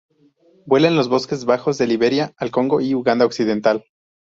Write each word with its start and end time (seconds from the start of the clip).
Vuela 0.65 0.87
en 0.87 0.95
los 0.95 1.09
bosques 1.09 1.45
bajos 1.45 1.77
de 1.77 1.85
Liberia 1.85 2.33
al 2.37 2.49
Congo 2.49 2.81
y 2.81 2.95
Uganda 2.95 3.27
occidental. 3.27 3.85